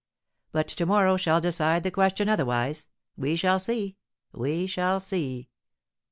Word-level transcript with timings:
But 0.51 0.67
to 0.69 0.87
morrow 0.87 1.15
shall 1.15 1.39
decide 1.39 1.83
the 1.83 1.91
question 1.91 2.27
otherwise, 2.27 2.87
we 3.17 3.35
shall 3.35 3.59
see, 3.59 3.97
we 4.33 4.65
shall 4.65 4.99
see." 4.99 5.47